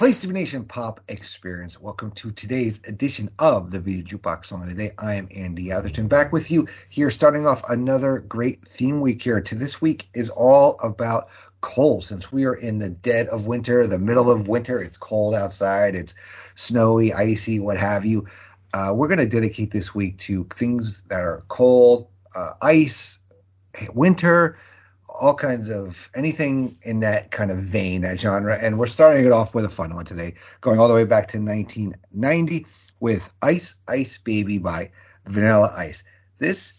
Nation 0.00 0.64
Pop 0.64 0.98
Experience. 1.08 1.78
Welcome 1.78 2.10
to 2.12 2.30
today's 2.30 2.80
edition 2.88 3.28
of 3.38 3.70
the 3.70 3.78
Video 3.78 4.02
Jukebox 4.02 4.46
Song 4.46 4.62
of 4.62 4.68
the 4.70 4.74
Day. 4.74 4.92
I 4.98 5.16
am 5.16 5.28
Andy 5.36 5.70
Atherton 5.70 6.08
back 6.08 6.32
with 6.32 6.50
you 6.50 6.66
here, 6.88 7.10
starting 7.10 7.46
off 7.46 7.62
another 7.68 8.20
great 8.20 8.66
theme 8.66 9.02
week 9.02 9.20
here. 9.20 9.42
To 9.42 9.54
this 9.54 9.82
week 9.82 10.08
is 10.14 10.30
all 10.30 10.80
about 10.82 11.28
cold 11.60 12.04
since 12.04 12.32
we 12.32 12.46
are 12.46 12.54
in 12.54 12.78
the 12.78 12.88
dead 12.88 13.28
of 13.28 13.44
winter, 13.44 13.86
the 13.86 13.98
middle 13.98 14.30
of 14.30 14.48
winter. 14.48 14.80
It's 14.80 14.96
cold 14.96 15.34
outside, 15.34 15.94
it's 15.94 16.14
snowy, 16.54 17.12
icy, 17.12 17.60
what 17.60 17.76
have 17.76 18.06
you. 18.06 18.26
Uh, 18.72 18.94
we're 18.96 19.08
going 19.08 19.18
to 19.18 19.26
dedicate 19.26 19.70
this 19.70 19.94
week 19.94 20.16
to 20.20 20.44
things 20.44 21.02
that 21.08 21.20
are 21.20 21.44
cold, 21.48 22.08
uh, 22.34 22.54
ice, 22.62 23.18
winter, 23.92 24.56
all 25.20 25.34
kinds 25.34 25.68
of 25.68 26.10
anything 26.14 26.76
in 26.82 27.00
that 27.00 27.30
kind 27.30 27.50
of 27.50 27.58
vein, 27.58 28.02
that 28.02 28.18
genre. 28.18 28.58
And 28.60 28.78
we're 28.78 28.86
starting 28.86 29.24
it 29.24 29.32
off 29.32 29.54
with 29.54 29.64
a 29.64 29.70
fun 29.70 29.94
one 29.94 30.04
today, 30.04 30.34
going 30.60 30.78
all 30.78 30.88
the 30.88 30.94
way 30.94 31.04
back 31.04 31.28
to 31.28 31.38
1990 31.38 32.66
with 33.00 33.32
Ice 33.42 33.74
Ice 33.88 34.18
Baby 34.18 34.58
by 34.58 34.90
Vanilla 35.26 35.72
Ice. 35.76 36.04
This 36.38 36.74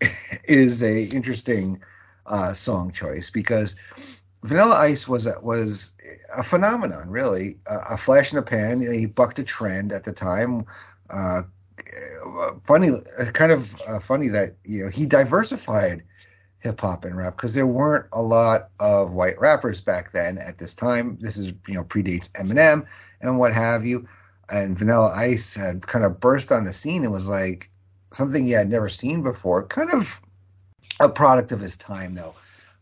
is 0.44 0.82
a 0.82 1.04
interesting 1.04 1.80
uh, 2.26 2.52
song 2.52 2.92
choice 2.92 3.30
because 3.30 3.76
Vanilla 4.42 4.74
Ice 4.76 5.06
was 5.06 5.26
a, 5.26 5.34
was 5.40 5.92
a 6.36 6.42
phenomenon, 6.42 7.08
really, 7.08 7.58
a, 7.66 7.96
flash 7.96 8.32
in 8.32 8.36
the 8.36 8.42
pan. 8.42 8.80
He 8.80 9.06
bucked 9.06 9.38
a 9.38 9.44
trend 9.44 9.92
at 9.92 10.04
the 10.04 10.12
time. 10.12 10.64
Uh, 11.08 11.42
funny, 12.64 12.90
kind 13.34 13.52
of 13.52 13.80
uh, 13.86 14.00
funny 14.00 14.28
that 14.28 14.56
you 14.64 14.84
know 14.84 14.90
he 14.90 15.06
diversified 15.06 16.02
hip 16.62 16.80
hop 16.80 17.04
and 17.04 17.16
rap 17.16 17.36
because 17.36 17.54
there 17.54 17.66
weren't 17.66 18.06
a 18.12 18.22
lot 18.22 18.70
of 18.78 19.12
white 19.12 19.38
rappers 19.40 19.80
back 19.80 20.12
then. 20.12 20.38
At 20.38 20.58
this 20.58 20.74
time, 20.74 21.18
this 21.20 21.36
is 21.36 21.52
you 21.66 21.74
know 21.74 21.84
predates 21.84 22.30
Eminem 22.32 22.86
and 23.20 23.38
what 23.38 23.52
have 23.52 23.84
you. 23.84 24.08
And 24.50 24.78
Vanilla 24.78 25.12
Ice 25.14 25.54
had 25.54 25.86
kind 25.86 26.04
of 26.04 26.20
burst 26.20 26.52
on 26.52 26.64
the 26.64 26.72
scene 26.72 27.04
and 27.04 27.12
was 27.12 27.28
like 27.28 27.70
something 28.12 28.44
he 28.44 28.52
had 28.52 28.70
never 28.70 28.88
seen 28.88 29.22
before. 29.22 29.64
Kind 29.64 29.92
of 29.92 30.20
a 31.00 31.08
product 31.08 31.52
of 31.52 31.60
his 31.60 31.76
time, 31.76 32.14
though. 32.14 32.34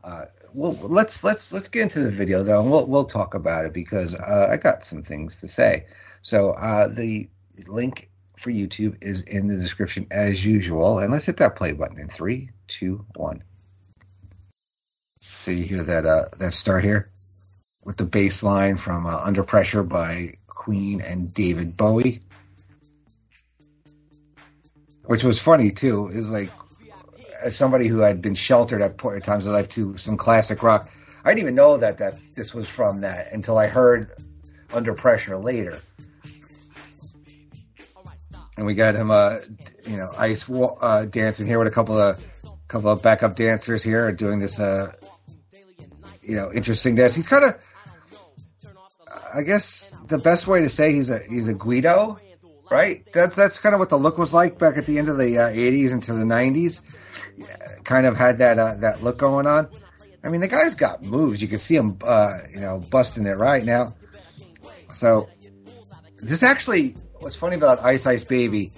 Uh, 0.02 0.24
well, 0.54 0.72
let's 0.82 1.22
let's 1.24 1.52
let's 1.52 1.68
get 1.68 1.82
into 1.82 2.00
the 2.00 2.10
video 2.10 2.42
though, 2.42 2.62
and 2.62 2.70
we'll 2.70 2.86
we'll 2.86 3.04
talk 3.04 3.34
about 3.34 3.64
it 3.64 3.72
because 3.72 4.14
uh, 4.14 4.48
I 4.50 4.56
got 4.56 4.84
some 4.84 5.02
things 5.02 5.36
to 5.36 5.48
say. 5.48 5.86
So 6.22 6.50
uh, 6.52 6.88
the 6.88 7.28
link 7.66 8.10
for 8.36 8.50
YouTube 8.50 8.96
is 9.02 9.20
in 9.22 9.46
the 9.46 9.56
description 9.56 10.06
as 10.10 10.44
usual, 10.44 10.98
and 10.98 11.12
let's 11.12 11.26
hit 11.26 11.36
that 11.38 11.56
play 11.56 11.72
button 11.72 11.98
in 11.98 12.08
three, 12.08 12.50
two, 12.66 13.04
one. 13.16 13.42
So 15.40 15.52
you 15.52 15.64
hear 15.64 15.82
that 15.82 16.04
uh, 16.04 16.26
that 16.38 16.52
start 16.52 16.84
here 16.84 17.10
with 17.86 17.96
the 17.96 18.04
bass 18.04 18.42
line 18.42 18.76
from 18.76 19.06
uh, 19.06 19.16
"Under 19.24 19.42
Pressure" 19.42 19.82
by 19.82 20.34
Queen 20.46 21.00
and 21.00 21.32
David 21.32 21.78
Bowie, 21.78 22.20
which 25.06 25.24
was 25.24 25.38
funny 25.38 25.70
too. 25.70 26.08
Is 26.08 26.30
like 26.30 26.50
as 27.42 27.56
somebody 27.56 27.88
who 27.88 28.00
had 28.00 28.20
been 28.20 28.34
sheltered 28.34 28.82
at 28.82 28.98
times 28.98 29.46
of 29.46 29.54
life 29.54 29.70
to 29.70 29.96
some 29.96 30.18
classic 30.18 30.62
rock, 30.62 30.90
I 31.24 31.30
didn't 31.30 31.44
even 31.44 31.54
know 31.54 31.78
that 31.78 31.96
that 31.96 32.18
this 32.36 32.52
was 32.52 32.68
from 32.68 33.00
that 33.00 33.32
until 33.32 33.56
I 33.56 33.66
heard 33.66 34.10
Under 34.74 34.92
Pressure 34.92 35.38
later. 35.38 35.80
And 38.58 38.66
we 38.66 38.74
got 38.74 38.94
him, 38.94 39.10
uh, 39.10 39.38
you 39.86 39.96
know, 39.96 40.12
ice 40.18 40.44
uh, 40.50 41.06
dancing 41.06 41.46
here 41.46 41.58
with 41.58 41.68
a 41.68 41.70
couple 41.70 41.98
of 41.98 42.22
couple 42.68 42.90
of 42.90 43.02
backup 43.02 43.36
dancers 43.36 43.82
here 43.82 44.12
doing 44.12 44.38
this, 44.38 44.60
uh, 44.60 44.92
you 46.30 46.36
know, 46.36 46.52
interestingness. 46.52 47.14
He's 47.14 47.26
kind 47.26 47.44
of, 47.44 47.66
I 49.34 49.42
guess, 49.42 49.92
the 50.06 50.18
best 50.18 50.46
way 50.46 50.62
to 50.62 50.70
say 50.70 50.92
he's 50.92 51.10
a 51.10 51.18
he's 51.18 51.48
a 51.48 51.54
Guido, 51.54 52.18
right? 52.70 53.06
That's 53.12 53.36
that's 53.36 53.58
kind 53.58 53.74
of 53.74 53.78
what 53.78 53.90
the 53.90 53.98
look 53.98 54.16
was 54.16 54.32
like 54.32 54.58
back 54.58 54.76
at 54.76 54.86
the 54.86 54.98
end 54.98 55.08
of 55.08 55.18
the 55.18 55.38
uh, 55.38 55.50
'80s 55.50 55.92
into 55.92 56.12
the 56.12 56.24
'90s 56.24 56.80
kind 57.84 58.06
of 58.06 58.16
had 58.16 58.38
that 58.38 58.58
uh, 58.58 58.74
that 58.76 59.02
look 59.02 59.18
going 59.18 59.46
on. 59.46 59.68
I 60.22 60.28
mean, 60.28 60.40
the 60.40 60.48
guy's 60.48 60.74
got 60.74 61.02
moves. 61.02 61.40
You 61.40 61.48
can 61.48 61.58
see 61.58 61.76
him, 61.76 61.98
uh, 62.02 62.38
you 62.52 62.60
know, 62.60 62.78
busting 62.78 63.26
it 63.26 63.38
right 63.38 63.64
now. 63.64 63.94
So 64.94 65.28
this 66.18 66.42
actually, 66.42 66.94
what's 67.18 67.36
funny 67.36 67.56
about 67.56 67.80
Ice 67.80 68.06
Ice 68.06 68.24
Baby 68.24 68.72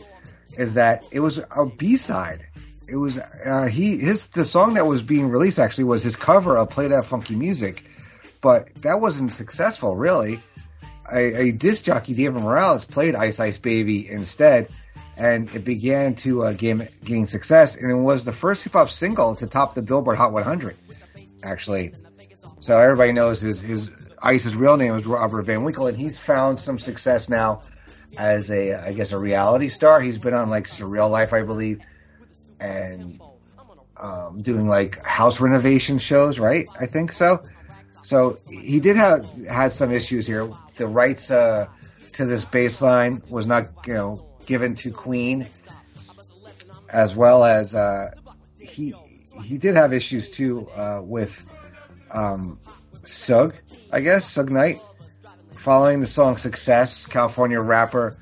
is 0.56 0.74
that 0.74 1.06
it 1.10 1.20
was 1.20 1.38
a 1.38 1.66
B 1.66 1.96
side. 1.96 2.46
It 2.92 2.96
was 2.96 3.18
uh, 3.18 3.68
he 3.68 3.96
his 3.96 4.26
the 4.28 4.44
song 4.44 4.74
that 4.74 4.86
was 4.86 5.02
being 5.02 5.30
released 5.30 5.58
actually 5.58 5.84
was 5.84 6.02
his 6.02 6.14
cover 6.14 6.58
of 6.58 6.68
Play 6.68 6.88
That 6.88 7.06
Funky 7.06 7.34
Music, 7.34 7.84
but 8.42 8.74
that 8.82 9.00
wasn't 9.00 9.32
successful 9.32 9.96
really. 9.96 10.40
A, 11.12 11.48
a 11.48 11.52
disc 11.52 11.84
jockey 11.84 12.12
David 12.12 12.42
Morales 12.42 12.84
played 12.84 13.14
Ice 13.14 13.40
Ice 13.40 13.58
Baby 13.58 14.08
instead 14.08 14.68
and 15.16 15.54
it 15.54 15.64
began 15.64 16.14
to 16.16 16.44
uh, 16.44 16.52
gain, 16.52 16.88
gain 17.04 17.26
success. 17.26 17.76
And 17.76 17.90
it 17.90 17.94
was 17.94 18.24
the 18.24 18.32
first 18.32 18.64
hip 18.64 18.72
hop 18.72 18.90
single 18.90 19.34
to 19.36 19.46
top 19.46 19.74
the 19.74 19.82
Billboard 19.82 20.16
Hot 20.16 20.32
100, 20.32 20.76
actually. 21.42 21.92
So 22.58 22.78
everybody 22.78 23.12
knows 23.12 23.40
his, 23.40 23.60
his 23.60 23.90
Ice's 24.22 24.54
real 24.54 24.76
name 24.76 24.94
is 24.94 25.06
Robert 25.06 25.42
Van 25.42 25.64
Winkle, 25.64 25.86
and 25.86 25.96
he's 25.96 26.18
found 26.18 26.58
some 26.58 26.78
success 26.78 27.28
now 27.28 27.62
as 28.16 28.50
a, 28.50 28.74
I 28.74 28.92
guess, 28.92 29.12
a 29.12 29.18
reality 29.18 29.68
star. 29.68 30.00
He's 30.00 30.18
been 30.18 30.34
on 30.34 30.48
like 30.48 30.64
Surreal 30.64 31.10
Life, 31.10 31.32
I 31.32 31.42
believe, 31.42 31.80
and 32.62 33.20
um, 33.96 34.38
doing 34.38 34.66
like 34.66 35.04
house 35.04 35.40
renovation 35.40 35.98
shows, 35.98 36.38
right? 36.38 36.66
I 36.80 36.86
think 36.86 37.12
so. 37.12 37.42
So 38.02 38.38
he 38.48 38.80
did 38.80 38.96
have 38.96 39.26
had 39.46 39.72
some 39.72 39.92
issues 39.92 40.26
here. 40.26 40.50
The 40.76 40.86
rights 40.86 41.30
uh, 41.30 41.66
to 42.14 42.24
this 42.24 42.44
bass 42.44 42.80
line 42.82 43.22
was 43.28 43.46
not, 43.46 43.70
you 43.86 43.94
know, 43.94 44.26
given 44.46 44.74
to 44.76 44.90
Queen, 44.90 45.46
as 46.88 47.14
well 47.14 47.44
as 47.44 47.74
uh, 47.74 48.10
he 48.58 48.94
he 49.42 49.58
did 49.58 49.76
have 49.76 49.92
issues 49.92 50.28
too 50.28 50.68
uh, 50.76 51.00
with 51.02 51.46
um, 52.10 52.58
Suge, 53.02 53.54
I 53.90 54.00
guess 54.00 54.28
Sug 54.28 54.50
Knight. 54.50 54.80
Following 55.52 56.00
the 56.00 56.08
song 56.08 56.38
success, 56.38 57.06
California 57.06 57.60
rapper 57.60 58.16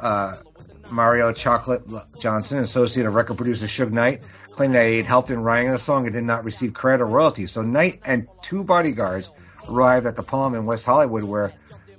uh, 0.00 0.36
Mario 0.90 1.32
Chocolate 1.32 1.82
Johnson, 2.18 2.58
associate 2.58 3.06
of 3.06 3.14
record 3.14 3.36
producer 3.36 3.66
Suge 3.66 3.92
Knight, 3.92 4.22
claimed 4.50 4.74
that 4.74 4.86
he 4.88 4.96
had 4.98 5.06
helped 5.06 5.30
in 5.30 5.40
writing 5.40 5.70
the 5.70 5.78
song 5.78 6.04
and 6.04 6.14
did 6.14 6.24
not 6.24 6.44
receive 6.44 6.74
credit 6.74 7.02
or 7.02 7.06
royalties. 7.06 7.52
So 7.52 7.62
Knight 7.62 8.00
and 8.04 8.26
two 8.42 8.64
bodyguards 8.64 9.30
arrived 9.68 10.06
at 10.06 10.16
the 10.16 10.22
Palm 10.22 10.54
in 10.54 10.66
West 10.66 10.84
Hollywood, 10.84 11.24
where 11.24 11.52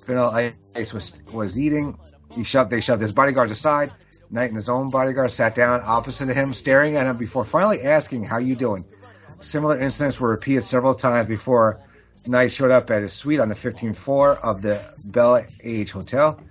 Vanilla 0.06 0.52
Ice 0.76 0.94
was 0.94 1.22
was 1.34 1.60
eating 1.60 1.98
he 2.34 2.44
shoved, 2.44 2.70
they 2.70 2.82
shoved 2.82 3.02
his 3.02 3.12
bodyguards 3.12 3.52
aside. 3.52 3.92
Knight 4.30 4.50
and 4.50 4.56
his 4.56 4.70
own 4.70 4.90
bodyguard 4.90 5.32
sat 5.32 5.56
down 5.56 5.82
opposite 5.84 6.30
of 6.30 6.36
him, 6.36 6.54
staring 6.54 6.98
at 6.98 7.08
him 7.08 7.18
before 7.18 7.46
finally 7.46 7.82
asking, 7.82 8.26
how 8.26 8.38
you 8.38 8.56
doing? 8.56 8.86
Similar 9.40 9.80
incidents 9.80 10.20
were 10.20 10.30
repeated 10.30 10.64
several 10.64 10.96
times 10.96 11.30
before 11.30 11.82
Knight 12.26 12.52
showed 12.52 12.72
up 12.72 12.92
at 12.92 13.04
his 13.04 13.14
suite 13.14 13.40
on 13.40 13.48
the 13.48 13.56
15th 13.56 13.96
floor 13.96 14.36
of 14.36 14.62
the 14.62 14.82
Bel 15.06 15.46
Age 15.64 15.92
Hotel, 15.92 16.42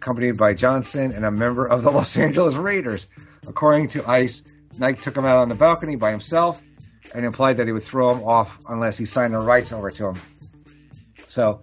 accompanied 0.00 0.38
by 0.38 0.54
Johnson 0.54 1.12
and 1.12 1.26
a 1.26 1.30
member 1.30 1.66
of 1.66 1.82
the 1.82 1.90
Los 1.98 2.16
Angeles 2.16 2.56
Raiders. 2.56 3.06
According 3.46 3.88
to 3.88 4.08
ICE, 4.08 4.42
Knight 4.78 5.02
took 5.02 5.14
him 5.14 5.26
out 5.26 5.36
on 5.36 5.50
the 5.50 5.54
balcony 5.54 5.96
by 5.96 6.10
himself 6.10 6.62
and 7.14 7.26
implied 7.26 7.58
that 7.58 7.66
he 7.66 7.72
would 7.72 7.82
throw 7.82 8.10
him 8.10 8.24
off 8.24 8.60
unless 8.68 8.96
he 8.96 9.04
signed 9.04 9.34
the 9.34 9.38
rights 9.38 9.72
over 9.72 9.90
to 9.90 10.08
him. 10.08 10.20
So 11.26 11.60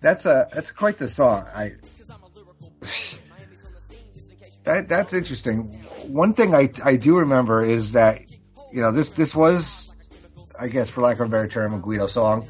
that's 0.00 0.26
a 0.26 0.48
that's 0.52 0.72
quite 0.72 0.98
the 0.98 1.06
song. 1.06 1.46
I 1.54 1.74
that 4.64 4.88
that's 4.88 5.12
interesting. 5.14 5.74
One 6.08 6.34
thing 6.34 6.54
I 6.54 6.70
I 6.82 6.96
do 6.96 7.18
remember 7.18 7.62
is 7.62 7.92
that 7.92 8.20
you 8.72 8.80
know 8.80 8.90
this 8.90 9.10
this 9.10 9.34
was 9.34 9.94
I 10.58 10.66
guess 10.68 10.90
for 10.90 11.02
lack 11.02 11.20
of 11.20 11.28
a 11.28 11.30
better 11.30 11.48
term 11.48 11.72
a 11.74 11.78
Guido 11.78 12.08
song. 12.08 12.48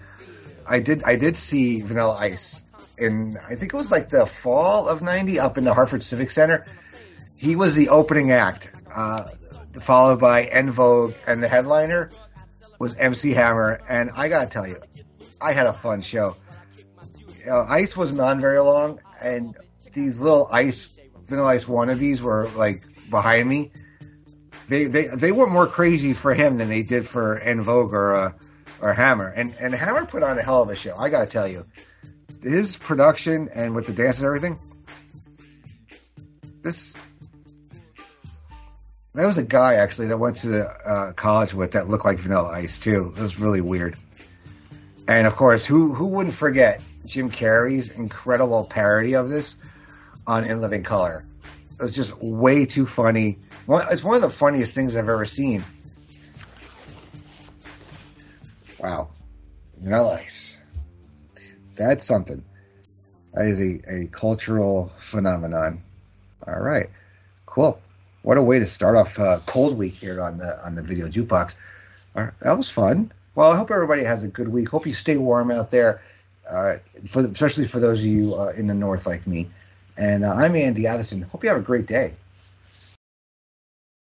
I 0.66 0.80
did 0.80 1.04
I 1.04 1.16
did 1.16 1.36
see 1.36 1.82
Vanilla 1.82 2.16
Ice 2.20 2.64
in 2.98 3.38
I 3.48 3.54
think 3.54 3.74
it 3.74 3.76
was 3.76 3.90
like 3.90 4.08
the 4.08 4.26
fall 4.26 4.88
of 4.88 5.02
'90 5.02 5.40
up 5.40 5.58
in 5.58 5.64
the 5.64 5.74
Hartford 5.74 6.02
Civic 6.02 6.30
Center. 6.30 6.66
He 7.36 7.56
was 7.56 7.74
the 7.74 7.88
opening 7.90 8.30
act, 8.30 8.72
uh, 8.94 9.24
followed 9.82 10.20
by 10.20 10.44
En 10.44 10.70
Vogue, 10.70 11.14
and 11.26 11.42
the 11.42 11.48
headliner 11.48 12.10
was 12.78 12.96
MC 12.96 13.32
Hammer. 13.32 13.80
And 13.88 14.10
I 14.16 14.28
gotta 14.28 14.48
tell 14.48 14.66
you, 14.66 14.76
I 15.40 15.52
had 15.52 15.66
a 15.66 15.72
fun 15.72 16.00
show. 16.00 16.36
uh, 17.48 17.64
Ice 17.64 17.96
wasn't 17.96 18.20
on 18.20 18.40
very 18.40 18.60
long, 18.60 19.00
and 19.22 19.56
these 19.92 20.20
little 20.20 20.48
Ice 20.50 20.98
Vanilla 21.26 21.48
Ice 21.48 21.64
wannabes 21.64 22.20
were 22.20 22.48
like 22.56 22.82
behind 23.10 23.48
me. 23.48 23.72
They 24.68 24.84
they 24.84 25.06
they 25.08 25.32
were 25.32 25.46
more 25.46 25.66
crazy 25.66 26.14
for 26.14 26.32
him 26.34 26.58
than 26.58 26.68
they 26.68 26.82
did 26.82 27.06
for 27.06 27.38
En 27.38 27.62
Vogue 27.62 27.92
or 27.92 28.14
uh, 28.14 28.32
or 28.80 28.92
Hammer. 28.92 29.28
And 29.28 29.54
and 29.60 29.74
Hammer 29.74 30.06
put 30.06 30.22
on 30.22 30.38
a 30.38 30.42
hell 30.42 30.62
of 30.62 30.70
a 30.70 30.76
show. 30.76 30.96
I 30.96 31.08
gotta 31.10 31.26
tell 31.26 31.46
you, 31.48 31.66
his 32.44 32.76
production 32.76 33.48
and 33.54 33.74
with 33.74 33.86
the 33.86 33.92
dance 33.92 34.18
and 34.18 34.26
everything. 34.26 34.58
This 36.62 36.96
there 39.14 39.26
was 39.26 39.38
a 39.38 39.44
guy 39.44 39.74
actually 39.74 40.08
that 40.08 40.18
went 40.18 40.36
to 40.36 40.48
the 40.48 40.66
uh, 40.66 41.12
college 41.12 41.54
with 41.54 41.72
that 41.72 41.88
looked 41.88 42.04
like 42.04 42.18
Vanilla 42.18 42.50
Ice 42.50 42.78
too. 42.78 43.14
It 43.16 43.20
was 43.20 43.38
really 43.38 43.60
weird. 43.60 43.96
And 45.06 45.26
of 45.26 45.36
course, 45.36 45.64
who 45.64 45.94
who 45.94 46.06
wouldn't 46.06 46.34
forget 46.34 46.80
Jim 47.06 47.30
Carrey's 47.30 47.88
incredible 47.88 48.64
parody 48.64 49.14
of 49.14 49.28
this 49.28 49.56
on 50.26 50.44
In 50.44 50.60
Living 50.60 50.82
Color? 50.82 51.24
It 51.72 51.82
was 51.82 51.94
just 51.94 52.16
way 52.20 52.66
too 52.66 52.86
funny. 52.86 53.38
Well, 53.66 53.86
it's 53.90 54.04
one 54.04 54.16
of 54.16 54.22
the 54.22 54.30
funniest 54.30 54.74
things 54.74 54.96
I've 54.96 55.08
ever 55.08 55.24
seen. 55.24 55.64
Wow, 58.78 59.08
Vanilla 59.80 60.20
Ice. 60.20 60.53
That's 61.76 62.04
something. 62.04 62.42
That 63.34 63.46
is 63.46 63.60
a, 63.60 64.02
a 64.02 64.06
cultural 64.06 64.92
phenomenon. 64.98 65.82
All 66.46 66.60
right, 66.60 66.88
cool. 67.46 67.80
What 68.22 68.38
a 68.38 68.42
way 68.42 68.58
to 68.58 68.66
start 68.66 68.96
off 68.96 69.18
uh, 69.18 69.40
cold 69.46 69.76
week 69.76 69.94
here 69.94 70.20
on 70.22 70.38
the 70.38 70.64
on 70.64 70.74
the 70.74 70.82
video 70.82 71.08
jukebox. 71.08 71.56
Right, 72.14 72.30
that 72.40 72.56
was 72.56 72.70
fun. 72.70 73.12
Well, 73.34 73.50
I 73.50 73.56
hope 73.56 73.70
everybody 73.70 74.04
has 74.04 74.22
a 74.22 74.28
good 74.28 74.48
week. 74.48 74.68
Hope 74.68 74.86
you 74.86 74.94
stay 74.94 75.16
warm 75.16 75.50
out 75.50 75.70
there, 75.70 76.00
uh, 76.48 76.76
for 77.08 77.20
especially 77.20 77.66
for 77.66 77.80
those 77.80 78.04
of 78.04 78.10
you 78.10 78.34
uh, 78.34 78.52
in 78.56 78.68
the 78.68 78.74
north 78.74 79.06
like 79.06 79.26
me. 79.26 79.50
And 79.96 80.24
uh, 80.24 80.34
I'm 80.34 80.54
Andy 80.54 80.86
Atherton. 80.86 81.22
Hope 81.22 81.42
you 81.42 81.48
have 81.48 81.58
a 81.58 81.62
great 81.62 81.86
day. 81.86 82.14